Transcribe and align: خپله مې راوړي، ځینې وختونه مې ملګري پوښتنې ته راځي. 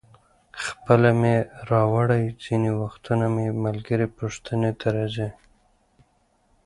خپله 0.65 1.09
مې 1.21 1.35
راوړي، 1.69 2.23
ځینې 2.43 2.71
وختونه 2.81 3.25
مې 3.35 3.47
ملګري 3.65 4.07
پوښتنې 4.17 4.71
ته 4.79 4.87
راځي. 4.95 5.29